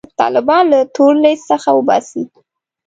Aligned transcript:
طالبان 0.21 0.63
له 0.71 0.79
تور 0.95 1.13
لیست 1.23 1.45
څخه 1.51 1.69
وباسي. 1.77 2.23